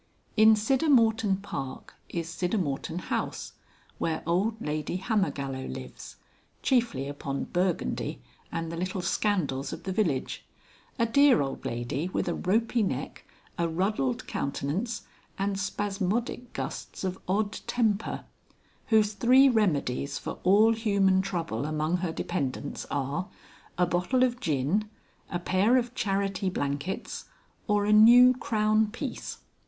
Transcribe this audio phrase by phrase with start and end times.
[0.35, 0.43] XXVIII.
[0.49, 3.53] In Siddermorton Park is Siddermorton House,
[3.99, 6.15] where old Lady Hammergallow lives,
[6.63, 8.19] chiefly upon Burgundy
[8.51, 10.43] and the little scandals of the village,
[10.97, 13.25] a dear old lady with a ropy neck,
[13.59, 15.03] a ruddled countenance
[15.37, 18.25] and spasmodic gusts of odd temper,
[18.87, 23.27] whose three remedies for all human trouble among her dependents are,
[23.77, 24.89] a bottle of gin,
[25.29, 27.25] a pair of charity blankets,
[27.67, 29.37] or a new crown piece.